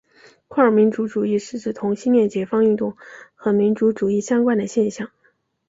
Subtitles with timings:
[0.47, 2.97] 酷儿民族主义是指同性恋解放运动
[3.35, 5.11] 和民族主义相关的现象。